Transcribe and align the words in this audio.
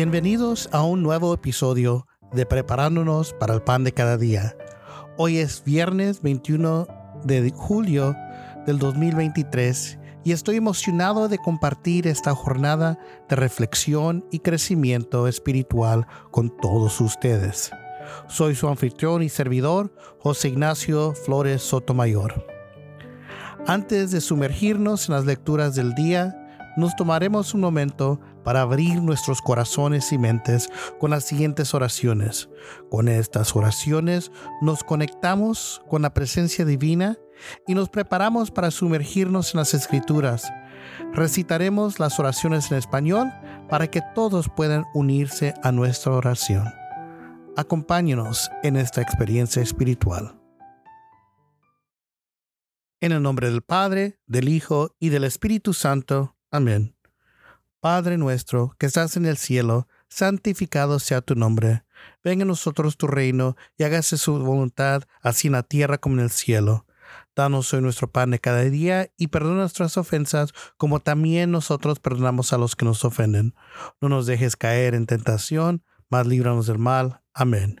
Bienvenidos 0.00 0.68
a 0.70 0.84
un 0.84 1.02
nuevo 1.02 1.34
episodio 1.34 2.06
de 2.32 2.46
Preparándonos 2.46 3.32
para 3.32 3.52
el 3.52 3.62
Pan 3.62 3.82
de 3.82 3.90
cada 3.90 4.16
día. 4.16 4.56
Hoy 5.16 5.38
es 5.38 5.64
viernes 5.64 6.22
21 6.22 6.86
de 7.24 7.50
julio 7.50 8.14
del 8.64 8.78
2023 8.78 9.98
y 10.22 10.30
estoy 10.30 10.54
emocionado 10.54 11.26
de 11.26 11.38
compartir 11.38 12.06
esta 12.06 12.32
jornada 12.32 13.00
de 13.28 13.34
reflexión 13.34 14.24
y 14.30 14.38
crecimiento 14.38 15.26
espiritual 15.26 16.06
con 16.30 16.56
todos 16.56 17.00
ustedes. 17.00 17.72
Soy 18.28 18.54
su 18.54 18.68
anfitrión 18.68 19.24
y 19.24 19.28
servidor, 19.28 19.92
José 20.20 20.46
Ignacio 20.50 21.12
Flores 21.12 21.60
Sotomayor. 21.62 22.46
Antes 23.66 24.12
de 24.12 24.20
sumergirnos 24.20 25.08
en 25.08 25.16
las 25.16 25.24
lecturas 25.24 25.74
del 25.74 25.94
día, 25.96 26.47
nos 26.78 26.94
tomaremos 26.94 27.54
un 27.54 27.60
momento 27.60 28.20
para 28.44 28.60
abrir 28.60 29.02
nuestros 29.02 29.42
corazones 29.42 30.12
y 30.12 30.18
mentes 30.18 30.70
con 31.00 31.10
las 31.10 31.24
siguientes 31.24 31.74
oraciones. 31.74 32.48
Con 32.88 33.08
estas 33.08 33.56
oraciones 33.56 34.30
nos 34.62 34.84
conectamos 34.84 35.82
con 35.88 36.02
la 36.02 36.14
presencia 36.14 36.64
divina 36.64 37.18
y 37.66 37.74
nos 37.74 37.88
preparamos 37.88 38.52
para 38.52 38.70
sumergirnos 38.70 39.54
en 39.54 39.58
las 39.58 39.74
escrituras. 39.74 40.48
Recitaremos 41.12 41.98
las 41.98 42.20
oraciones 42.20 42.70
en 42.70 42.78
español 42.78 43.32
para 43.68 43.88
que 43.88 44.00
todos 44.14 44.48
puedan 44.48 44.84
unirse 44.94 45.54
a 45.64 45.72
nuestra 45.72 46.12
oración. 46.12 46.72
Acompáñenos 47.56 48.50
en 48.62 48.76
esta 48.76 49.02
experiencia 49.02 49.60
espiritual. 49.60 50.40
En 53.00 53.10
el 53.10 53.20
nombre 53.20 53.50
del 53.50 53.62
Padre, 53.62 54.20
del 54.26 54.48
Hijo 54.48 54.94
y 55.00 55.08
del 55.08 55.24
Espíritu 55.24 55.74
Santo. 55.74 56.37
Amén. 56.50 56.94
Padre 57.80 58.18
nuestro 58.18 58.74
que 58.78 58.86
estás 58.86 59.16
en 59.16 59.26
el 59.26 59.36
cielo, 59.36 59.86
santificado 60.08 60.98
sea 60.98 61.20
tu 61.20 61.34
nombre. 61.34 61.84
Venga 62.24 62.44
a 62.44 62.46
nosotros 62.46 62.96
tu 62.96 63.06
reino 63.06 63.56
y 63.76 63.84
hágase 63.84 64.18
su 64.18 64.38
voluntad, 64.38 65.04
así 65.22 65.48
en 65.48 65.52
la 65.52 65.62
tierra 65.62 65.98
como 65.98 66.16
en 66.16 66.22
el 66.22 66.30
cielo. 66.30 66.86
Danos 67.36 67.72
hoy 67.72 67.80
nuestro 67.80 68.10
pan 68.10 68.30
de 68.30 68.40
cada 68.40 68.62
día 68.64 69.12
y 69.16 69.28
perdona 69.28 69.60
nuestras 69.60 69.96
ofensas 69.96 70.52
como 70.76 71.00
también 71.00 71.50
nosotros 71.50 72.00
perdonamos 72.00 72.52
a 72.52 72.58
los 72.58 72.74
que 72.74 72.84
nos 72.84 73.04
ofenden. 73.04 73.54
No 74.00 74.08
nos 74.08 74.26
dejes 74.26 74.56
caer 74.56 74.94
en 74.94 75.06
tentación, 75.06 75.84
mas 76.10 76.26
líbranos 76.26 76.66
del 76.66 76.78
mal. 76.78 77.22
Amén. 77.32 77.80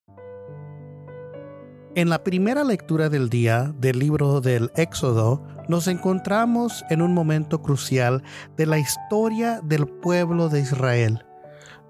En 1.93 2.07
la 2.07 2.23
primera 2.23 2.63
lectura 2.63 3.09
del 3.09 3.29
día 3.29 3.73
del 3.77 3.99
libro 3.99 4.39
del 4.39 4.71
Éxodo, 4.77 5.45
nos 5.67 5.87
encontramos 5.87 6.85
en 6.89 7.01
un 7.01 7.13
momento 7.13 7.61
crucial 7.61 8.23
de 8.55 8.65
la 8.65 8.79
historia 8.79 9.59
del 9.61 9.85
pueblo 9.85 10.47
de 10.47 10.61
Israel. 10.61 11.25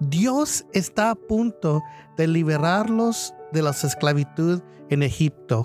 Dios 0.00 0.66
está 0.72 1.10
a 1.10 1.14
punto 1.14 1.84
de 2.16 2.26
liberarlos 2.26 3.32
de 3.52 3.62
la 3.62 3.70
esclavitud 3.70 4.60
en 4.90 5.04
Egipto. 5.04 5.62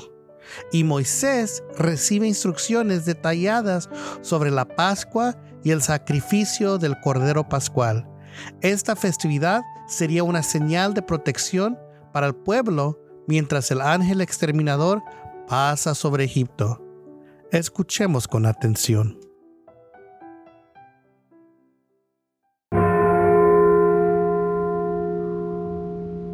Y 0.72 0.84
Moisés 0.84 1.64
recibe 1.76 2.28
instrucciones 2.28 3.06
detalladas 3.06 3.90
sobre 4.22 4.52
la 4.52 4.66
Pascua 4.68 5.36
y 5.64 5.72
el 5.72 5.81
sacrificio 5.81 6.78
del 6.78 7.00
Cordero 7.00 7.50
Pascual. 7.50 8.08
Esta 8.62 8.96
festividad 8.96 9.64
sería 9.88 10.24
una 10.24 10.44
señal 10.44 10.94
de 10.94 11.02
protección 11.02 11.76
para 12.14 12.28
el 12.28 12.36
pueblo 12.36 13.00
mientras 13.28 13.70
el 13.72 13.82
ángel 13.82 14.22
exterminador 14.22 15.04
pasa 15.48 15.94
sobre 15.94 16.24
Egipto. 16.24 16.84
Escuchemos 17.52 18.28
con 18.28 18.46
atención. 18.46 19.20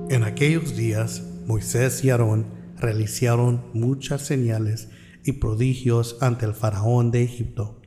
En 0.09 0.23
aquellos 0.23 0.75
días, 0.75 1.23
Moisés 1.47 2.03
y 2.03 2.11
Aarón 2.11 2.45
realizaron 2.77 3.65
muchas 3.73 4.21
señales 4.21 4.89
y 5.23 5.33
prodigios 5.33 6.17
ante 6.21 6.45
el 6.45 6.53
faraón 6.53 7.11
de 7.11 7.23
Egipto. 7.23 7.81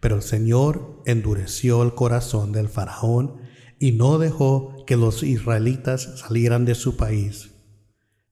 Pero 0.00 0.16
el 0.16 0.22
Señor 0.22 1.02
endureció 1.06 1.82
el 1.82 1.94
corazón 1.94 2.52
del 2.52 2.68
faraón 2.68 3.40
y 3.78 3.92
no 3.92 4.18
dejó 4.18 4.84
que 4.86 4.96
los 4.96 5.22
israelitas 5.22 6.20
salieran 6.20 6.64
de 6.64 6.74
su 6.74 6.96
país. 6.96 7.55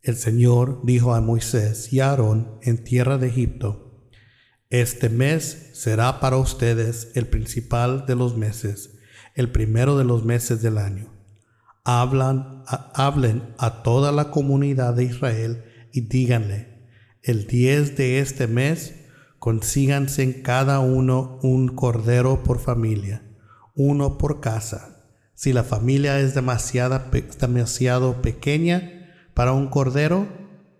El 0.05 0.17
Señor 0.17 0.83
dijo 0.85 1.15
a 1.15 1.23
Moisés 1.23 1.91
y 1.91 2.01
a 2.01 2.11
Aarón 2.11 2.59
en 2.61 2.85
tierra 2.85 3.17
de 3.17 3.29
Egipto, 3.29 4.03
Este 4.69 5.09
mes 5.09 5.71
será 5.73 6.21
para 6.21 6.37
ustedes 6.37 7.11
el 7.15 7.27
principal 7.27 8.05
de 8.05 8.15
los 8.15 8.37
meses, 8.37 8.99
el 9.35 9.51
primero 9.51 9.97
de 9.97 10.05
los 10.05 10.23
meses 10.23 10.61
del 10.61 10.77
año. 10.77 11.11
Hablan, 11.85 12.65
hablen 12.93 13.55
a 13.57 13.83
toda 13.83 14.13
la 14.13 14.31
comunidad 14.31 14.93
de 14.93 15.05
Israel 15.05 15.65
y 15.91 16.03
díganle, 16.03 16.87
el 17.23 17.47
10 17.47 17.97
de 17.97 18.19
este 18.19 18.47
mes 18.47 19.07
consíganse 19.39 20.23
en 20.23 20.43
cada 20.43 20.81
uno 20.81 21.39
un 21.43 21.69
cordero 21.69 22.43
por 22.43 22.61
familia, 22.61 23.23
uno 23.75 24.19
por 24.19 24.43
casa. 24.43 25.07
Si 25.33 25.55
la 25.55 25.65
familia 25.65 26.21
es 26.21 26.35
demasiado, 26.35 27.03
demasiado 27.41 28.21
pequeña, 28.21 28.94
para 29.35 29.53
un 29.53 29.69
cordero 29.69 30.27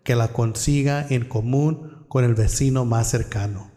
que 0.05 0.15
la 0.17 0.29
consiga 0.29 1.07
en 1.09 1.25
común 1.25 2.07
con 2.09 2.25
el 2.25 2.35
vecino 2.35 2.85
más 2.85 3.09
cercano, 3.09 3.73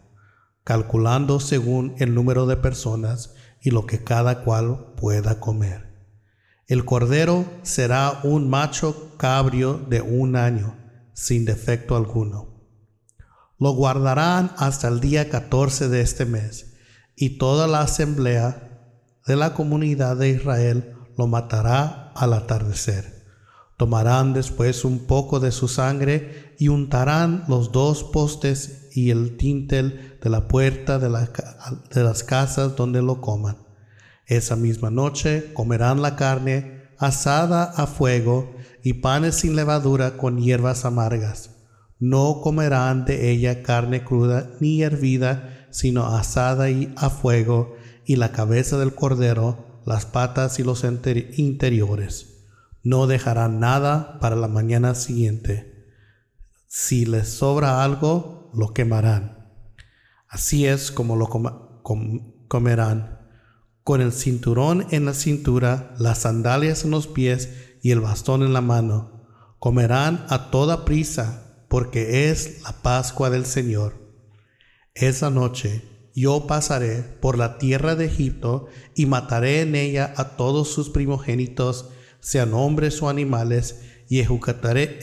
calculando 0.64 1.40
según 1.40 1.94
el 1.98 2.14
número 2.14 2.46
de 2.46 2.56
personas 2.56 3.34
y 3.60 3.70
lo 3.70 3.86
que 3.86 4.04
cada 4.04 4.44
cual 4.44 4.94
pueda 4.96 5.40
comer. 5.40 5.88
El 6.66 6.84
cordero 6.84 7.46
será 7.62 8.20
un 8.22 8.48
macho 8.48 9.16
cabrio 9.16 9.74
de 9.74 10.02
un 10.02 10.36
año, 10.36 10.76
sin 11.14 11.44
defecto 11.44 11.96
alguno. 11.96 12.62
Lo 13.58 13.72
guardarán 13.72 14.52
hasta 14.58 14.86
el 14.88 15.00
día 15.00 15.30
14 15.30 15.88
de 15.88 16.02
este 16.02 16.26
mes, 16.26 16.74
y 17.16 17.38
toda 17.38 17.66
la 17.66 17.80
asamblea 17.80 18.68
de 19.26 19.34
la 19.34 19.54
comunidad 19.54 20.16
de 20.16 20.28
Israel 20.28 20.94
lo 21.16 21.26
matará 21.26 22.12
al 22.14 22.34
atardecer. 22.34 23.17
Tomarán 23.78 24.34
después 24.34 24.84
un 24.84 25.06
poco 25.06 25.38
de 25.38 25.52
su 25.52 25.68
sangre 25.68 26.52
y 26.58 26.66
untarán 26.66 27.44
los 27.46 27.70
dos 27.70 28.02
postes 28.02 28.88
y 28.92 29.10
el 29.10 29.36
tintel 29.36 30.18
de 30.20 30.28
la 30.28 30.48
puerta 30.48 30.98
de, 30.98 31.08
las 31.08 32.24
casas 32.24 32.74
donde 32.74 33.02
lo 33.02 33.20
coman. 33.20 33.56
Esa 34.26 34.56
misma 34.56 34.90
noche 34.90 35.52
comerán 35.54 36.02
la 36.02 36.16
carne 36.16 36.88
asada 36.98 37.62
a 37.62 37.86
fuego 37.86 38.52
y 38.82 38.94
panes 38.94 39.36
sin 39.36 39.54
levadura 39.54 40.16
con 40.16 40.38
hierbas 40.38 40.84
amargas. 40.84 41.50
No 42.00 42.40
comerán 42.42 43.04
de 43.04 43.30
ella 43.30 43.62
carne 43.62 44.02
cruda 44.02 44.50
ni 44.58 44.82
hervida, 44.82 45.68
sino 45.70 46.16
asada 46.16 46.68
y 46.68 46.92
a 46.96 47.10
fuego, 47.10 47.76
y 48.04 48.16
la 48.16 48.32
cabeza 48.32 48.76
del 48.76 48.96
cordero, 48.96 49.80
las 49.86 50.04
patas 50.04 50.58
y 50.58 50.64
los 50.64 50.82
interiores 50.82 52.37
no 52.88 53.06
dejarán 53.06 53.60
nada 53.60 54.18
para 54.18 54.34
la 54.34 54.48
mañana 54.48 54.94
siguiente. 54.94 55.92
Si 56.66 57.04
les 57.04 57.28
sobra 57.28 57.84
algo, 57.84 58.50
lo 58.54 58.72
quemarán. 58.72 59.52
Así 60.26 60.64
es 60.66 60.90
como 60.90 61.14
lo 61.14 61.28
comerán. 62.48 63.18
Con 63.84 64.00
el 64.00 64.10
cinturón 64.12 64.86
en 64.90 65.04
la 65.04 65.12
cintura, 65.12 65.94
las 65.98 66.20
sandalias 66.20 66.84
en 66.86 66.90
los 66.92 67.06
pies 67.06 67.50
y 67.82 67.90
el 67.90 68.00
bastón 68.00 68.42
en 68.42 68.54
la 68.54 68.62
mano. 68.62 69.26
Comerán 69.58 70.24
a 70.30 70.50
toda 70.50 70.86
prisa, 70.86 71.64
porque 71.68 72.30
es 72.30 72.62
la 72.62 72.72
Pascua 72.72 73.28
del 73.28 73.44
Señor. 73.44 73.96
Esa 74.94 75.28
noche 75.28 76.10
yo 76.14 76.46
pasaré 76.46 77.02
por 77.02 77.36
la 77.36 77.58
tierra 77.58 77.96
de 77.96 78.06
Egipto 78.06 78.68
y 78.94 79.04
mataré 79.04 79.60
en 79.60 79.74
ella 79.74 80.14
a 80.16 80.36
todos 80.36 80.72
sus 80.72 80.88
primogénitos 80.88 81.90
sean 82.20 82.54
hombres 82.54 83.02
o 83.02 83.08
animales, 83.08 83.82
y 84.08 84.20
ejecutaré, 84.20 85.00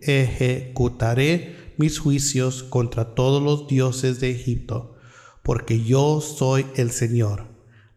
ejecutaré 0.00 1.74
mis 1.76 1.98
juicios 1.98 2.62
contra 2.62 3.14
todos 3.14 3.42
los 3.42 3.68
dioses 3.68 4.20
de 4.20 4.30
Egipto, 4.30 4.96
porque 5.42 5.82
yo 5.82 6.20
soy 6.20 6.66
el 6.76 6.90
Señor. 6.90 7.48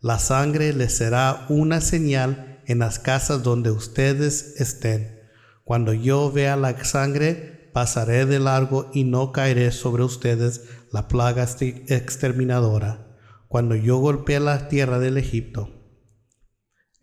La 0.01 0.19
sangre 0.19 0.73
les 0.73 0.97
será 0.97 1.45
una 1.49 1.79
señal 1.79 2.61
en 2.65 2.79
las 2.79 2.99
casas 2.99 3.43
donde 3.43 3.71
ustedes 3.71 4.59
estén. 4.59 5.21
Cuando 5.63 5.93
yo 5.93 6.31
vea 6.31 6.57
la 6.57 6.83
sangre, 6.83 7.69
pasaré 7.73 8.25
de 8.25 8.39
largo 8.39 8.89
y 8.93 9.03
no 9.03 9.31
caeré 9.31 9.71
sobre 9.71 10.03
ustedes 10.03 10.61
la 10.91 11.07
plaga 11.07 11.47
exterminadora, 11.87 13.17
cuando 13.47 13.75
yo 13.75 13.97
golpee 13.97 14.39
la 14.39 14.67
tierra 14.67 14.99
del 14.99 15.17
Egipto. 15.17 15.82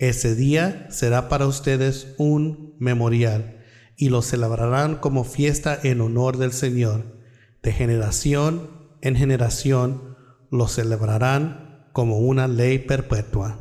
Ese 0.01 0.35
día 0.35 0.87
será 0.89 1.29
para 1.29 1.47
ustedes 1.47 2.15
un 2.17 2.75
memorial 2.79 3.63
y 3.97 4.09
lo 4.09 4.23
celebrarán 4.23 4.97
como 4.97 5.25
fiesta 5.25 5.79
en 5.83 6.01
honor 6.01 6.39
del 6.39 6.53
Señor. 6.53 7.19
De 7.63 7.71
generación 7.71 8.71
en 9.03 9.15
generación 9.15 10.17
lo 10.51 10.69
celebrarán 10.69 11.91
como 11.93 12.17
una 12.17 12.49
ley 12.49 12.79
perpetua. 12.79 13.59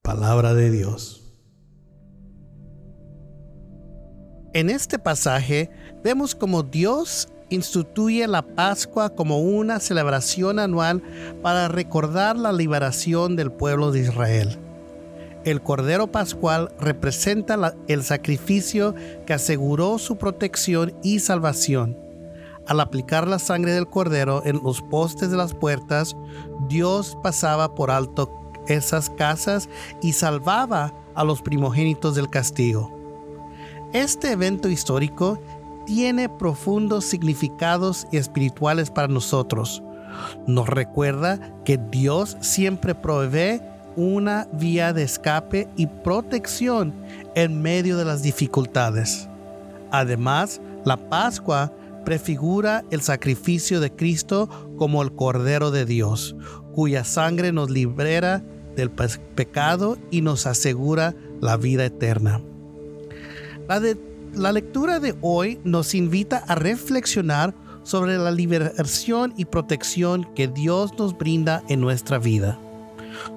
Palabra 0.00 0.54
de 0.54 0.70
Dios. 0.70 1.38
En 4.54 4.70
este 4.70 4.98
pasaje 4.98 5.70
vemos 6.02 6.34
como 6.34 6.62
Dios 6.62 7.28
instituye 7.50 8.26
la 8.26 8.40
Pascua 8.40 9.10
como 9.10 9.42
una 9.42 9.80
celebración 9.80 10.58
anual 10.58 11.02
para 11.42 11.68
recordar 11.68 12.38
la 12.38 12.52
liberación 12.52 13.36
del 13.36 13.52
pueblo 13.52 13.92
de 13.92 14.00
Israel. 14.00 14.69
El 15.44 15.62
Cordero 15.62 16.08
Pascual 16.08 16.70
representa 16.78 17.74
el 17.88 18.02
sacrificio 18.02 18.94
que 19.26 19.32
aseguró 19.32 19.98
su 19.98 20.16
protección 20.16 20.94
y 21.02 21.20
salvación. 21.20 21.96
Al 22.66 22.80
aplicar 22.80 23.26
la 23.26 23.38
sangre 23.38 23.72
del 23.72 23.88
Cordero 23.88 24.42
en 24.44 24.60
los 24.62 24.82
postes 24.82 25.30
de 25.30 25.38
las 25.38 25.54
puertas, 25.54 26.14
Dios 26.68 27.16
pasaba 27.22 27.74
por 27.74 27.90
alto 27.90 28.30
esas 28.68 29.08
casas 29.08 29.68
y 30.02 30.12
salvaba 30.12 30.92
a 31.14 31.24
los 31.24 31.40
primogénitos 31.40 32.14
del 32.14 32.28
castigo. 32.28 32.92
Este 33.94 34.32
evento 34.32 34.68
histórico 34.68 35.40
tiene 35.86 36.28
profundos 36.28 37.06
significados 37.06 38.06
espirituales 38.12 38.90
para 38.90 39.08
nosotros. 39.08 39.82
Nos 40.46 40.68
recuerda 40.68 41.54
que 41.64 41.78
Dios 41.78 42.36
siempre 42.40 42.94
provee 42.94 43.60
una 44.00 44.48
vía 44.54 44.94
de 44.94 45.02
escape 45.02 45.68
y 45.76 45.86
protección 45.86 46.94
en 47.34 47.60
medio 47.60 47.98
de 47.98 48.06
las 48.06 48.22
dificultades. 48.22 49.28
Además, 49.90 50.60
la 50.86 50.96
Pascua 50.96 51.70
prefigura 52.06 52.82
el 52.90 53.02
sacrificio 53.02 53.78
de 53.78 53.94
Cristo 53.94 54.48
como 54.78 55.02
el 55.02 55.12
Cordero 55.12 55.70
de 55.70 55.84
Dios, 55.84 56.34
cuya 56.74 57.04
sangre 57.04 57.52
nos 57.52 57.68
libera 57.68 58.42
del 58.74 58.90
pecado 58.90 59.98
y 60.10 60.22
nos 60.22 60.46
asegura 60.46 61.14
la 61.42 61.58
vida 61.58 61.84
eterna. 61.84 62.40
La, 64.34 64.52
lectura 64.52 64.98
de 64.98 65.14
hoy 65.20 65.60
nos 65.62 65.94
invita 65.94 66.38
a 66.48 66.54
reflexionar 66.54 67.54
sobre 67.82 68.16
la 68.16 68.30
liberación 68.30 69.34
y 69.36 69.44
protección 69.44 70.26
que 70.34 70.48
Dios 70.48 70.92
nos 70.98 71.18
brinda 71.18 71.62
en 71.68 71.82
nuestra 71.82 72.18
vida. 72.18 72.58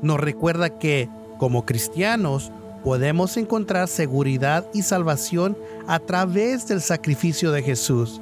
Nos 0.02 0.20
recuerda 0.20 0.78
que, 0.78 1.10
como 1.38 1.66
cristianos, 1.66 2.52
podemos 2.84 3.38
encontrar 3.38 3.88
seguridad 3.88 4.68
y 4.74 4.82
salvación 4.82 5.58
a 5.88 6.00
través 6.00 6.68
del 6.68 6.82
sacrificio 6.82 7.52
de 7.52 7.64
Jesús. 7.64 8.22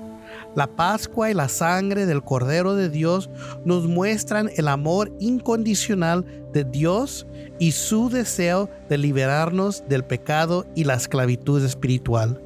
La 0.56 0.68
Pascua 0.68 1.32
y 1.32 1.34
la 1.34 1.48
sangre 1.48 2.06
del 2.06 2.24
Cordero 2.24 2.76
de 2.76 2.90
Dios 2.90 3.30
nos 3.64 3.88
muestran 3.88 4.50
el 4.58 4.68
amor 4.68 5.12
incondicional 5.20 6.26
de 6.52 6.66
Dios 6.66 7.26
y 7.58 7.72
su 7.72 8.10
deseo 8.10 8.70
de 8.90 8.98
liberarnos 8.98 9.88
del 9.88 10.04
pecado 10.04 10.66
y 10.76 10.84
la 10.84 10.96
esclavitud 10.96 11.64
espiritual. 11.64 12.42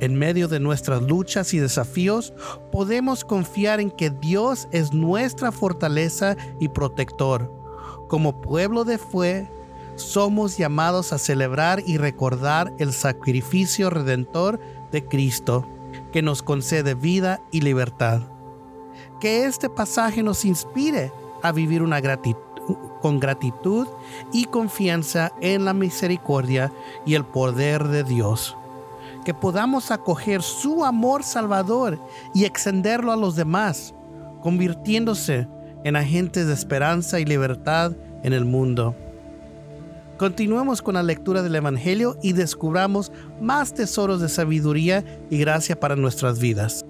En 0.00 0.16
medio 0.16 0.48
de 0.48 0.60
nuestras 0.60 1.02
luchas 1.02 1.54
y 1.54 1.58
desafíos, 1.58 2.32
podemos 2.72 3.24
confiar 3.24 3.80
en 3.80 3.90
que 3.90 4.10
Dios 4.10 4.66
es 4.72 4.92
nuestra 4.92 5.52
fortaleza 5.52 6.36
y 6.58 6.68
protector. 6.68 7.59
Como 8.10 8.40
pueblo 8.40 8.84
de 8.84 8.98
fe, 8.98 9.48
somos 9.94 10.56
llamados 10.58 11.12
a 11.12 11.18
celebrar 11.18 11.80
y 11.86 11.96
recordar 11.96 12.74
el 12.78 12.92
sacrificio 12.92 13.88
redentor 13.88 14.58
de 14.90 15.06
Cristo 15.06 15.64
que 16.10 16.20
nos 16.20 16.42
concede 16.42 16.94
vida 16.94 17.40
y 17.52 17.60
libertad. 17.60 18.22
Que 19.20 19.44
este 19.44 19.70
pasaje 19.70 20.24
nos 20.24 20.44
inspire 20.44 21.12
a 21.40 21.52
vivir 21.52 21.84
una 21.84 22.00
gratitud, 22.00 22.40
con 23.00 23.20
gratitud 23.20 23.86
y 24.32 24.46
confianza 24.46 25.30
en 25.40 25.64
la 25.64 25.72
misericordia 25.72 26.72
y 27.06 27.14
el 27.14 27.24
poder 27.24 27.86
de 27.86 28.02
Dios. 28.02 28.56
Que 29.24 29.34
podamos 29.34 29.92
acoger 29.92 30.42
su 30.42 30.84
amor 30.84 31.22
salvador 31.22 32.00
y 32.34 32.44
extenderlo 32.44 33.12
a 33.12 33.16
los 33.16 33.36
demás, 33.36 33.94
convirtiéndose 34.42 35.46
en 35.84 35.96
agentes 35.96 36.46
de 36.46 36.54
esperanza 36.54 37.20
y 37.20 37.24
libertad 37.24 37.92
en 38.22 38.32
el 38.32 38.44
mundo. 38.44 38.94
Continuemos 40.18 40.82
con 40.82 40.94
la 40.94 41.02
lectura 41.02 41.42
del 41.42 41.54
Evangelio 41.54 42.18
y 42.22 42.34
descubramos 42.34 43.10
más 43.40 43.72
tesoros 43.72 44.20
de 44.20 44.28
sabiduría 44.28 45.02
y 45.30 45.38
gracia 45.38 45.80
para 45.80 45.96
nuestras 45.96 46.38
vidas. 46.38 46.84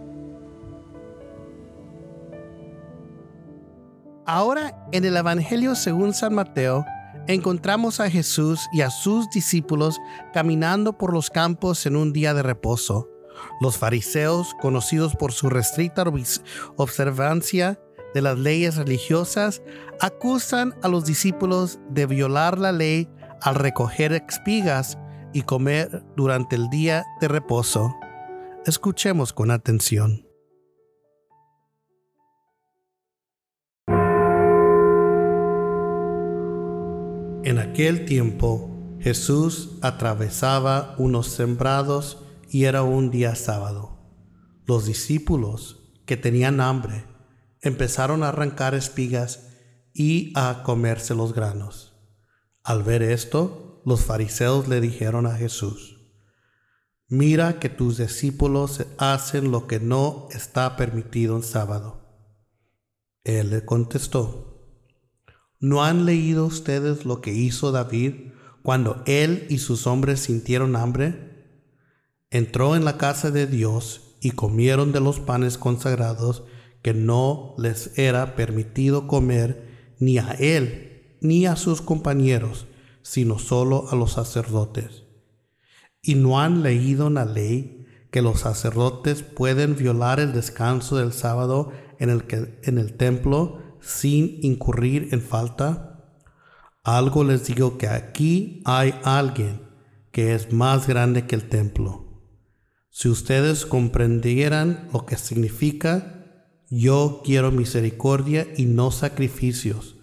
Ahora 4.26 4.76
en 4.92 5.04
el 5.04 5.16
Evangelio 5.16 5.74
según 5.74 6.12
San 6.12 6.34
Mateo 6.34 6.84
encontramos 7.28 8.00
a 8.00 8.10
Jesús 8.10 8.60
y 8.72 8.80
a 8.80 8.90
sus 8.90 9.30
discípulos 9.30 9.98
caminando 10.32 10.98
por 10.98 11.12
los 11.12 11.30
campos 11.30 11.86
en 11.86 11.96
un 11.96 12.12
día 12.12 12.34
de 12.34 12.42
reposo. 12.42 13.08
Los 13.60 13.78
fariseos, 13.78 14.54
conocidos 14.60 15.14
por 15.16 15.32
su 15.32 15.48
restricta 15.48 16.04
observancia 16.76 17.80
de 18.14 18.22
las 18.22 18.38
leyes 18.38 18.76
religiosas, 18.76 19.62
acusan 20.00 20.74
a 20.82 20.88
los 20.88 21.04
discípulos 21.04 21.78
de 21.90 22.06
violar 22.06 22.58
la 22.58 22.72
ley 22.72 23.08
al 23.42 23.54
recoger 23.54 24.12
espigas 24.12 24.98
y 25.32 25.42
comer 25.42 26.04
durante 26.16 26.56
el 26.56 26.68
día 26.70 27.04
de 27.20 27.28
reposo. 27.28 27.94
Escuchemos 28.66 29.32
con 29.32 29.50
atención. 29.50 30.26
En 37.42 37.58
aquel 37.58 38.04
tiempo 38.04 38.70
Jesús 39.00 39.78
atravesaba 39.80 40.94
unos 40.98 41.28
sembrados 41.28 42.22
y 42.50 42.64
era 42.64 42.82
un 42.82 43.10
día 43.10 43.34
sábado. 43.34 43.98
Los 44.66 44.84
discípulos, 44.84 45.90
que 46.04 46.16
tenían 46.16 46.60
hambre, 46.60 47.04
empezaron 47.62 48.22
a 48.22 48.28
arrancar 48.28 48.74
espigas 48.74 49.48
y 49.92 50.32
a 50.34 50.62
comerse 50.62 51.14
los 51.14 51.34
granos. 51.34 51.94
Al 52.62 52.82
ver 52.82 53.02
esto, 53.02 53.82
los 53.84 54.04
fariseos 54.04 54.68
le 54.68 54.80
dijeron 54.80 55.26
a 55.26 55.34
Jesús, 55.36 55.98
Mira 57.08 57.58
que 57.58 57.68
tus 57.68 57.98
discípulos 57.98 58.86
hacen 58.98 59.50
lo 59.50 59.66
que 59.66 59.80
no 59.80 60.28
está 60.30 60.76
permitido 60.76 61.36
en 61.36 61.42
sábado. 61.42 62.00
Él 63.24 63.50
le 63.50 63.64
contestó, 63.64 64.64
¿no 65.58 65.82
han 65.82 66.06
leído 66.06 66.46
ustedes 66.46 67.04
lo 67.04 67.20
que 67.20 67.32
hizo 67.32 67.72
David 67.72 68.32
cuando 68.62 69.02
él 69.06 69.46
y 69.50 69.58
sus 69.58 69.88
hombres 69.88 70.20
sintieron 70.20 70.76
hambre? 70.76 71.58
Entró 72.30 72.76
en 72.76 72.84
la 72.84 72.96
casa 72.96 73.32
de 73.32 73.48
Dios 73.48 74.16
y 74.20 74.30
comieron 74.30 74.92
de 74.92 75.00
los 75.00 75.18
panes 75.18 75.58
consagrados 75.58 76.44
que 76.82 76.94
no 76.94 77.54
les 77.58 77.98
era 77.98 78.36
permitido 78.36 79.06
comer 79.06 79.94
ni 79.98 80.18
a 80.18 80.32
él 80.32 81.18
ni 81.20 81.46
a 81.46 81.56
sus 81.56 81.82
compañeros, 81.82 82.66
sino 83.02 83.38
solo 83.38 83.86
a 83.90 83.96
los 83.96 84.12
sacerdotes. 84.12 85.04
Y 86.02 86.14
no 86.14 86.40
han 86.40 86.62
leído 86.62 87.10
la 87.10 87.24
ley 87.24 87.86
que 88.10 88.22
los 88.22 88.40
sacerdotes 88.40 89.22
pueden 89.22 89.76
violar 89.76 90.18
el 90.18 90.32
descanso 90.32 90.96
del 90.96 91.12
sábado 91.12 91.72
en 91.98 92.10
el, 92.10 92.24
que, 92.24 92.58
en 92.62 92.78
el 92.78 92.96
templo 92.96 93.60
sin 93.80 94.38
incurrir 94.42 95.08
en 95.12 95.22
falta. 95.22 96.14
Algo 96.82 97.24
les 97.24 97.46
digo 97.46 97.78
que 97.78 97.88
aquí 97.88 98.62
hay 98.64 98.94
alguien 99.04 99.62
que 100.10 100.34
es 100.34 100.52
más 100.52 100.86
grande 100.88 101.26
que 101.26 101.36
el 101.36 101.48
templo. 101.48 102.22
Si 102.88 103.08
ustedes 103.08 103.66
comprendieran 103.66 104.88
lo 104.92 105.06
que 105.06 105.16
significa, 105.16 106.19
yo 106.70 107.20
quiero 107.24 107.50
misericordia 107.50 108.46
y 108.56 108.64
no 108.64 108.90
sacrificios 108.90 109.96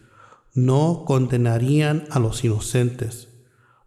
no 0.57 1.03
condenarían 1.05 2.05
a 2.09 2.17
los 2.17 2.43
inocentes, 2.43 3.27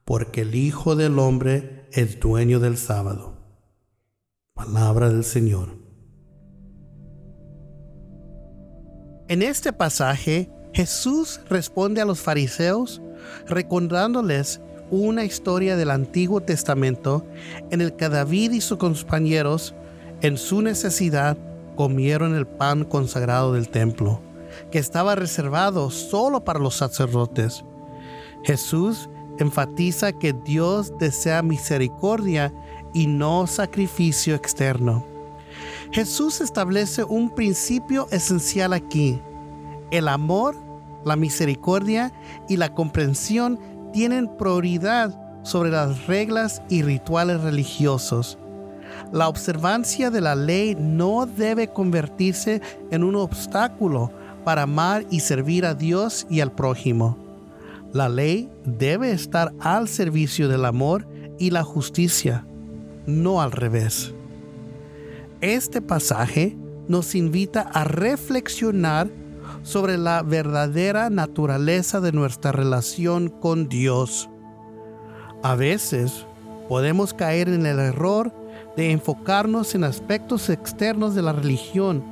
porque 0.04 0.42
el 0.42 0.54
Hijo 0.54 0.94
del 0.94 1.18
Hombre 1.18 1.88
es 1.90 2.20
dueño 2.20 2.60
del 2.60 2.76
sábado. 2.78 3.34
Palabra 4.54 5.10
del 5.10 5.24
Señor. 5.24 5.70
En 9.26 9.42
este 9.42 9.72
pasaje, 9.72 10.48
Jesús 10.72 11.40
responde 11.48 12.00
a 12.00 12.04
los 12.04 12.20
fariseos 12.20 13.02
recordándoles 13.48 14.60
una 14.92 15.24
historia 15.24 15.76
del 15.76 15.90
Antiguo 15.90 16.40
Testamento 16.40 17.26
en 17.72 17.80
el 17.80 17.94
que 17.94 18.08
David 18.08 18.52
y 18.52 18.60
sus 18.60 18.78
compañeros, 18.78 19.74
en 20.20 20.36
su 20.36 20.62
necesidad, 20.62 21.36
comieron 21.80 22.34
el 22.34 22.46
pan 22.46 22.84
consagrado 22.84 23.54
del 23.54 23.70
templo, 23.70 24.20
que 24.70 24.78
estaba 24.78 25.14
reservado 25.14 25.88
solo 25.90 26.44
para 26.44 26.58
los 26.58 26.74
sacerdotes. 26.74 27.64
Jesús 28.44 29.08
enfatiza 29.38 30.12
que 30.12 30.34
Dios 30.34 30.92
desea 30.98 31.40
misericordia 31.40 32.52
y 32.92 33.06
no 33.06 33.46
sacrificio 33.46 34.34
externo. 34.34 35.06
Jesús 35.90 36.42
establece 36.42 37.02
un 37.02 37.34
principio 37.34 38.08
esencial 38.10 38.74
aquí. 38.74 39.18
El 39.90 40.08
amor, 40.08 40.56
la 41.06 41.16
misericordia 41.16 42.12
y 42.46 42.58
la 42.58 42.74
comprensión 42.74 43.58
tienen 43.94 44.28
prioridad 44.36 45.18
sobre 45.44 45.70
las 45.70 46.06
reglas 46.06 46.60
y 46.68 46.82
rituales 46.82 47.40
religiosos. 47.40 48.36
La 49.12 49.28
observancia 49.28 50.10
de 50.10 50.20
la 50.20 50.34
ley 50.34 50.76
no 50.78 51.26
debe 51.26 51.68
convertirse 51.68 52.60
en 52.90 53.04
un 53.04 53.16
obstáculo 53.16 54.12
para 54.44 54.62
amar 54.62 55.04
y 55.10 55.20
servir 55.20 55.66
a 55.66 55.74
Dios 55.74 56.26
y 56.30 56.40
al 56.40 56.52
prójimo. 56.52 57.16
La 57.92 58.08
ley 58.08 58.48
debe 58.64 59.10
estar 59.10 59.52
al 59.60 59.88
servicio 59.88 60.48
del 60.48 60.64
amor 60.64 61.06
y 61.38 61.50
la 61.50 61.64
justicia, 61.64 62.46
no 63.06 63.42
al 63.42 63.52
revés. 63.52 64.14
Este 65.40 65.80
pasaje 65.80 66.56
nos 66.86 67.14
invita 67.14 67.62
a 67.62 67.84
reflexionar 67.84 69.08
sobre 69.62 69.98
la 69.98 70.22
verdadera 70.22 71.10
naturaleza 71.10 72.00
de 72.00 72.12
nuestra 72.12 72.52
relación 72.52 73.28
con 73.28 73.68
Dios. 73.68 74.28
A 75.42 75.54
veces 75.54 76.26
podemos 76.68 77.14
caer 77.14 77.48
en 77.48 77.66
el 77.66 77.78
error 77.78 78.32
de 78.80 78.92
enfocarnos 78.92 79.74
en 79.74 79.84
aspectos 79.84 80.48
externos 80.48 81.14
de 81.14 81.20
la 81.20 81.34
religión, 81.34 82.02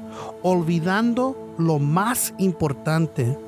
olvidando 0.43 1.55
lo 1.57 1.79
más 1.79 2.35
importante, 2.37 3.39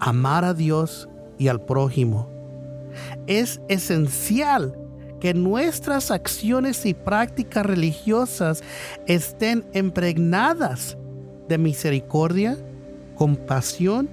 amar 0.00 0.44
a 0.44 0.52
Dios 0.52 1.08
y 1.38 1.48
al 1.48 1.62
prójimo. 1.62 2.28
Es 3.26 3.58
esencial 3.70 4.76
que 5.18 5.32
nuestras 5.32 6.10
acciones 6.10 6.84
y 6.84 6.92
prácticas 6.92 7.64
religiosas 7.64 8.62
estén 9.06 9.64
impregnadas 9.72 10.98
de 11.48 11.56
misericordia, 11.56 12.58
compasión 13.14 14.10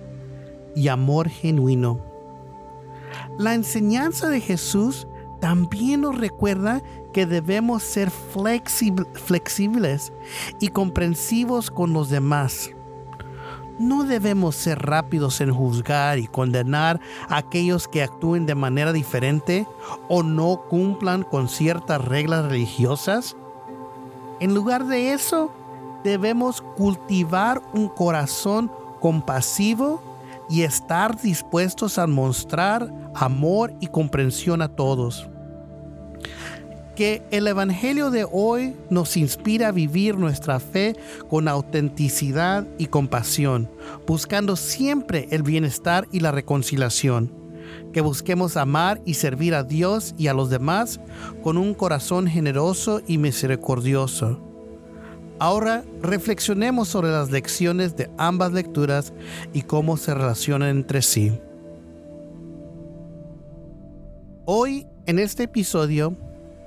y 0.75 0.87
amor 0.87 1.27
genuino. 1.27 2.01
La 3.37 3.53
enseñanza 3.53 4.29
de 4.29 4.39
Jesús 4.39 5.05
también 5.41 6.01
nos 6.01 6.17
recuerda 6.17 6.81
que 7.13 7.25
debemos 7.25 7.83
ser 7.83 8.11
flexibles 8.11 10.13
y 10.59 10.67
comprensivos 10.69 11.71
con 11.71 11.93
los 11.93 12.09
demás. 12.09 12.71
No 13.79 14.03
debemos 14.03 14.55
ser 14.55 14.79
rápidos 14.79 15.41
en 15.41 15.51
juzgar 15.51 16.19
y 16.19 16.27
condenar 16.27 16.99
a 17.27 17.37
aquellos 17.37 17.87
que 17.87 18.03
actúen 18.03 18.45
de 18.45 18.53
manera 18.53 18.93
diferente 18.93 19.67
o 20.07 20.21
no 20.21 20.65
cumplan 20.69 21.23
con 21.23 21.49
ciertas 21.49 22.03
reglas 22.03 22.45
religiosas. 22.45 23.35
En 24.39 24.53
lugar 24.53 24.85
de 24.85 25.13
eso, 25.13 25.51
debemos 26.03 26.61
cultivar 26.61 27.61
un 27.73 27.87
corazón 27.87 28.71
compasivo 28.99 30.01
y 30.47 30.61
estar 30.61 31.19
dispuestos 31.19 31.97
a 31.97 32.05
mostrar 32.05 32.93
amor 33.15 33.73
y 33.79 33.87
comprensión 33.87 34.61
a 34.61 34.67
todos. 34.67 35.30
Que 37.01 37.23
el 37.31 37.47
Evangelio 37.47 38.11
de 38.11 38.27
hoy 38.31 38.75
nos 38.91 39.17
inspira 39.17 39.69
a 39.69 39.71
vivir 39.71 40.19
nuestra 40.19 40.59
fe 40.59 40.95
con 41.31 41.47
autenticidad 41.47 42.67
y 42.77 42.85
compasión, 42.85 43.71
buscando 44.05 44.55
siempre 44.55 45.27
el 45.31 45.41
bienestar 45.41 46.07
y 46.11 46.19
la 46.19 46.29
reconciliación. 46.29 47.33
Que 47.91 48.01
busquemos 48.01 48.55
amar 48.55 49.01
y 49.03 49.15
servir 49.15 49.55
a 49.55 49.63
Dios 49.63 50.13
y 50.15 50.27
a 50.27 50.35
los 50.35 50.51
demás 50.51 50.99
con 51.41 51.57
un 51.57 51.73
corazón 51.73 52.27
generoso 52.27 53.01
y 53.07 53.17
misericordioso 53.17 54.39
Ahora 55.39 55.83
reflexionemos 56.03 56.87
sobre 56.87 57.09
las 57.09 57.31
lecciones 57.31 57.97
de 57.97 58.11
ambas 58.19 58.53
lecturas 58.53 59.11
y 59.53 59.63
cómo 59.63 59.97
se 59.97 60.13
relacionan 60.13 60.69
entre 60.69 61.01
sí. 61.01 61.31
Hoy, 64.45 64.85
en 65.07 65.17
este 65.17 65.45
episodio, 65.45 66.15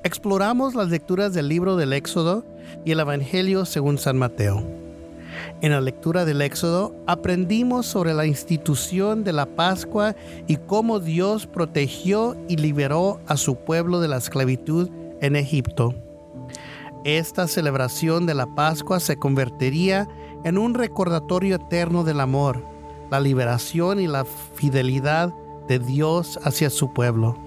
exploramos 0.04 0.74
las 0.74 0.90
lecturas 0.90 1.32
del 1.32 1.48
libro 1.48 1.76
del 1.76 1.94
Éxodo 1.94 2.44
y 2.84 2.92
el 2.92 3.00
Evangelio 3.00 3.64
según 3.64 3.96
San 3.96 4.18
Mateo. 4.18 4.62
En 5.62 5.72
la 5.72 5.80
lectura 5.80 6.26
del 6.26 6.42
Éxodo 6.42 6.94
aprendimos 7.06 7.86
sobre 7.86 8.12
la 8.12 8.26
institución 8.26 9.24
de 9.24 9.32
la 9.32 9.46
Pascua 9.46 10.14
y 10.46 10.58
cómo 10.58 11.00
Dios 11.00 11.46
protegió 11.46 12.36
y 12.48 12.56
liberó 12.56 13.18
a 13.26 13.38
su 13.38 13.56
pueblo 13.56 13.98
de 14.00 14.08
la 14.08 14.18
esclavitud 14.18 14.90
en 15.22 15.36
Egipto. 15.36 15.94
Esta 17.04 17.48
celebración 17.48 18.26
de 18.26 18.34
la 18.34 18.46
Pascua 18.54 19.00
se 19.00 19.16
convertiría 19.16 20.06
en 20.44 20.58
un 20.58 20.74
recordatorio 20.74 21.56
eterno 21.56 22.04
del 22.04 22.20
amor, 22.20 22.62
la 23.10 23.20
liberación 23.20 24.00
y 24.00 24.06
la 24.06 24.26
fidelidad 24.26 25.32
de 25.66 25.78
Dios 25.78 26.38
hacia 26.44 26.68
su 26.68 26.92
pueblo. 26.92 27.38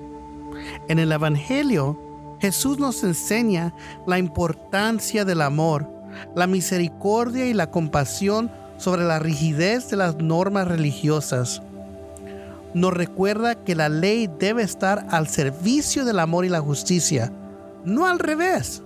En 0.88 0.98
el 0.98 1.12
Evangelio, 1.12 2.07
Jesús 2.40 2.78
nos 2.78 3.04
enseña 3.04 3.74
la 4.06 4.20
importancia 4.20 5.26
del 5.26 5.42
amor, 5.42 5.90
la 6.36 6.48
misericordia 6.48 7.48
y 7.48 7.54
la 7.54 7.72
compasión 7.72 8.52
sobre 8.78 9.04
la 9.06 9.20
rigidez 9.20 9.90
de 9.90 9.98
las 9.98 10.18
normas 10.18 10.68
religiosas. 10.68 11.62
Nos 12.74 12.94
recuerda 12.94 13.56
que 13.56 13.76
la 13.76 13.90
ley 13.90 14.30
debe 14.40 14.62
estar 14.62 15.08
al 15.10 15.28
servicio 15.28 16.06
del 16.06 16.20
amor 16.20 16.46
y 16.46 16.50
la 16.50 16.62
justicia, 16.62 17.32
no 17.86 18.06
al 18.06 18.20
revés. 18.20 18.84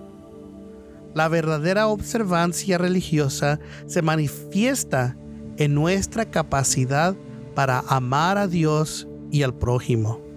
La 1.14 1.28
verdadera 1.28 1.88
observancia 1.88 2.78
religiosa 2.78 3.60
se 3.86 4.00
manifiesta 4.00 5.16
en 5.58 5.74
nuestra 5.74 6.24
capacidad 6.24 7.14
para 7.54 7.80
amar 7.80 8.38
a 8.38 8.46
Dios 8.46 9.06
y 9.30 9.42
al 9.42 9.52
prójimo. 9.52 10.31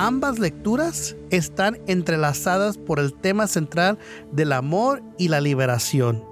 Ambas 0.00 0.38
lecturas 0.38 1.16
están 1.30 1.76
entrelazadas 1.88 2.78
por 2.78 3.00
el 3.00 3.12
tema 3.12 3.48
central 3.48 3.98
del 4.30 4.52
amor 4.52 5.02
y 5.18 5.26
la 5.26 5.40
liberación. 5.40 6.22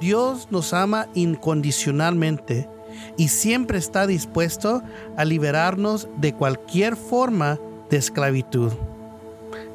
Dios 0.00 0.48
nos 0.50 0.72
ama 0.72 1.06
incondicionalmente 1.14 2.68
y 3.16 3.28
siempre 3.28 3.78
está 3.78 4.08
dispuesto 4.08 4.82
a 5.16 5.24
liberarnos 5.24 6.08
de 6.16 6.34
cualquier 6.34 6.96
forma 6.96 7.60
de 7.88 7.98
esclavitud, 7.98 8.72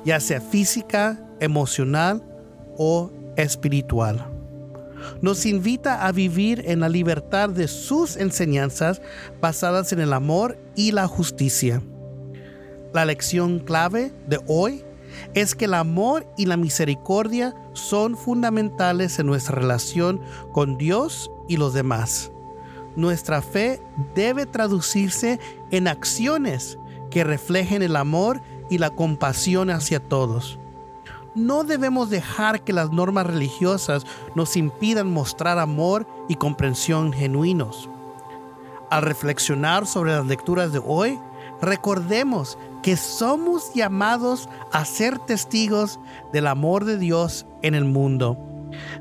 ya 0.04 0.20
sea 0.20 0.42
física, 0.42 1.18
emocional 1.40 2.22
o 2.78 3.10
espiritual. 3.38 4.30
Nos 5.22 5.46
invita 5.46 6.06
a 6.06 6.12
vivir 6.12 6.62
en 6.68 6.82
la 6.82 6.90
libertad 6.90 7.48
de 7.48 7.70
sus 7.70 8.18
enseñanzas 8.18 9.02
basadas 9.40 9.94
en 9.94 10.02
el 10.02 10.12
amor 10.12 10.58
y 10.76 10.92
la 10.92 11.08
justicia. 11.08 11.82
La 12.94 13.06
lección 13.06 13.60
clave 13.60 14.13
de 14.27 14.39
hoy 14.48 14.84
es 15.34 15.56
que 15.56 15.65
el 15.65 15.74
amor 15.74 16.25
y 16.38 16.46
la 16.46 16.58
misericordia 16.58 17.56
son 17.74 18.15
fundamentales 18.15 19.20
en 19.20 19.27
nuestra 19.27 19.56
relación 19.56 20.22
con 20.51 20.77
Dios 20.77 21.32
y 21.48 21.58
los 21.58 21.74
demás. 21.74 22.32
Nuestra 22.96 23.41
fe 23.41 23.82
debe 24.15 24.46
traducirse 24.46 25.39
en 25.72 25.88
acciones 25.88 26.77
que 27.12 27.24
reflejen 27.24 27.84
el 27.84 27.96
amor 27.96 28.41
y 28.70 28.79
la 28.79 28.89
compasión 28.89 29.70
hacia 29.70 30.00
todos 30.00 30.60
no 31.38 31.63
debemos 31.63 32.10
dejar 32.10 32.63
que 32.63 32.74
las 32.74 32.91
normas 32.91 33.27
religiosas 33.27 34.06
nos 34.34 34.58
impidan 34.58 35.13
mostrar 35.13 35.60
amor 35.60 36.08
y 36.27 36.36
comprensión 36.36 37.13
genuinos. 37.13 37.89
Al 38.89 39.03
reflexionar 39.03 39.86
sobre 39.86 40.13
las 40.13 40.25
lecturas 40.25 40.74
de 40.74 40.82
hoy, 40.84 41.20
recordemos 41.62 42.58
que 42.84 42.98
somos 42.98 43.74
llamados 43.74 44.48
a 44.72 44.86
ser 44.86 45.20
testigos 45.20 46.00
del 46.34 46.48
amor 46.48 46.86
de 46.86 46.98
Dios 46.98 47.46
en 47.62 47.76
el 47.76 47.86
mundo. 47.86 48.38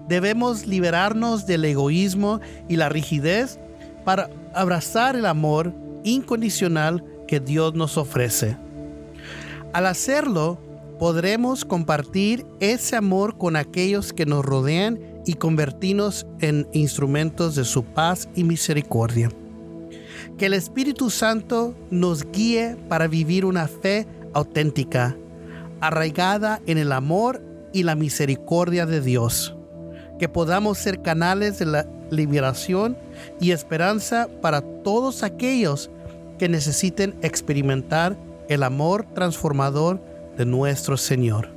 Debemos 0.09 0.67
liberarnos 0.67 1.47
del 1.47 1.65
egoísmo 1.65 2.41
y 2.69 2.77
la 2.77 2.89
rigidez 2.89 3.59
para 4.05 4.31
abrazar 4.55 5.17
el 5.17 5.27
amor 5.27 5.73
incondicional 6.05 7.05
que 7.27 7.41
Dios 7.41 7.75
nos 7.75 7.99
ofrece. 7.99 8.57
Al 9.73 9.87
hacerlo, 9.87 10.59
podremos 10.99 11.65
compartir 11.65 12.47
ese 12.61 12.97
amor 12.97 13.37
con 13.37 13.57
aquellos 13.57 14.13
que 14.13 14.25
nos 14.25 14.45
rodean 14.45 14.99
y 15.27 15.35
convertirnos 15.35 16.27
en 16.41 16.69
instrumentos 16.73 17.57
de 17.57 17.65
su 17.65 17.85
paz 17.85 18.29
y 18.35 18.45
misericordia. 18.45 19.31
Que 20.38 20.47
el 20.47 20.55
Espíritu 20.55 21.09
Santo 21.09 21.75
nos 21.90 22.31
guíe 22.31 22.76
para 22.88 23.07
vivir 23.07 23.47
una 23.47 23.69
fe 23.69 24.07
auténtica, 24.35 25.16
arraigada 25.81 26.61
en 26.66 26.76
el 26.76 26.93
amor 26.93 27.43
y 27.73 27.85
la 27.85 27.95
misericordia 27.95 28.85
de 28.85 29.00
Dios. 29.00 29.57
Que 30.19 30.28
podamos 30.28 30.76
ser 30.76 31.00
canales 31.00 31.59
de 31.59 31.66
la 31.66 31.87
liberación 32.11 32.99
y 33.40 33.52
esperanza 33.52 34.28
para 34.43 34.61
todos 34.61 35.23
aquellos 35.23 35.90
que 36.38 36.49
necesiten 36.49 37.16
experimentar 37.23 38.16
el 38.49 38.62
amor 38.62 39.07
transformador 39.14 40.00
de 40.37 40.45
nuestro 40.45 40.99
Señor. 40.99 41.49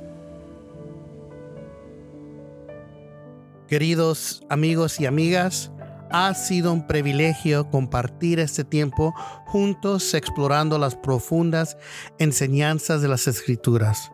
Queridos 3.68 4.42
amigos 4.48 4.98
y 4.98 5.06
amigas, 5.06 5.70
ha 6.10 6.34
sido 6.34 6.72
un 6.72 6.86
privilegio 6.86 7.68
compartir 7.70 8.40
este 8.40 8.64
tiempo 8.64 9.14
juntos 9.46 10.14
explorando 10.14 10.78
las 10.78 10.96
profundas 10.96 11.76
enseñanzas 12.18 13.02
de 13.02 13.08
las 13.08 13.26
Escrituras. 13.28 14.12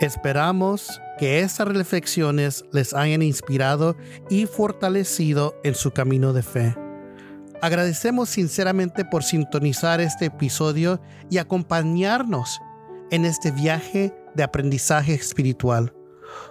Esperamos 0.00 1.00
que 1.18 1.40
estas 1.40 1.66
reflexiones 1.68 2.64
les 2.72 2.94
hayan 2.94 3.22
inspirado 3.22 3.96
y 4.30 4.46
fortalecido 4.46 5.56
en 5.64 5.74
su 5.74 5.90
camino 5.90 6.32
de 6.32 6.42
fe. 6.42 6.76
Agradecemos 7.60 8.28
sinceramente 8.28 9.04
por 9.04 9.24
sintonizar 9.24 10.00
este 10.00 10.26
episodio 10.26 11.00
y 11.28 11.38
acompañarnos 11.38 12.60
en 13.10 13.24
este 13.24 13.50
viaje 13.50 14.14
de 14.36 14.44
aprendizaje 14.44 15.14
espiritual. 15.14 15.92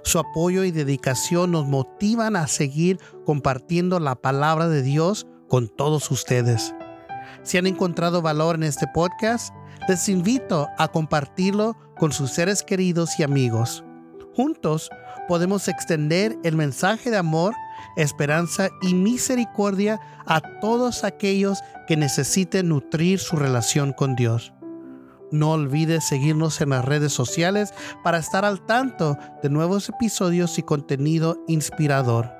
Su 0.03 0.19
apoyo 0.19 0.63
y 0.63 0.71
dedicación 0.71 1.51
nos 1.51 1.67
motivan 1.67 2.35
a 2.35 2.47
seguir 2.47 2.99
compartiendo 3.25 3.99
la 3.99 4.15
palabra 4.15 4.67
de 4.67 4.81
Dios 4.81 5.27
con 5.47 5.67
todos 5.67 6.09
ustedes. 6.11 6.73
Si 7.43 7.57
han 7.57 7.67
encontrado 7.67 8.21
valor 8.21 8.55
en 8.55 8.63
este 8.63 8.87
podcast, 8.93 9.53
les 9.87 10.09
invito 10.09 10.67
a 10.77 10.89
compartirlo 10.89 11.77
con 11.97 12.11
sus 12.11 12.31
seres 12.31 12.63
queridos 12.63 13.19
y 13.19 13.23
amigos. 13.23 13.83
Juntos 14.35 14.89
podemos 15.27 15.67
extender 15.67 16.37
el 16.43 16.55
mensaje 16.55 17.09
de 17.09 17.17
amor, 17.17 17.53
esperanza 17.95 18.69
y 18.81 18.93
misericordia 18.93 19.99
a 20.25 20.41
todos 20.59 21.03
aquellos 21.03 21.59
que 21.87 21.97
necesiten 21.97 22.69
nutrir 22.69 23.19
su 23.19 23.35
relación 23.35 23.93
con 23.93 24.15
Dios. 24.15 24.53
No 25.31 25.51
olvides 25.51 26.05
seguirnos 26.05 26.61
en 26.61 26.69
las 26.69 26.85
redes 26.85 27.11
sociales 27.11 27.73
para 28.03 28.17
estar 28.17 28.45
al 28.45 28.65
tanto 28.65 29.17
de 29.43 29.49
nuevos 29.49 29.89
episodios 29.89 30.57
y 30.57 30.63
contenido 30.63 31.37
inspirador. 31.47 32.31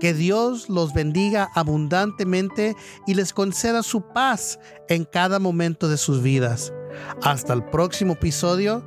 Que 0.00 0.14
Dios 0.14 0.68
los 0.68 0.94
bendiga 0.94 1.50
abundantemente 1.54 2.74
y 3.06 3.14
les 3.14 3.32
conceda 3.32 3.82
su 3.82 4.00
paz 4.00 4.58
en 4.88 5.04
cada 5.04 5.38
momento 5.38 5.88
de 5.88 5.98
sus 5.98 6.22
vidas. 6.22 6.72
Hasta 7.22 7.52
el 7.52 7.64
próximo 7.64 8.14
episodio, 8.14 8.84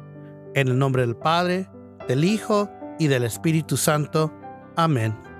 en 0.55 0.67
el 0.67 0.77
nombre 0.77 1.03
del 1.03 1.15
Padre, 1.15 1.69
del 2.07 2.23
Hijo 2.23 2.69
y 2.99 3.07
del 3.07 3.23
Espíritu 3.23 3.77
Santo. 3.77 4.33
Amén. 4.75 5.30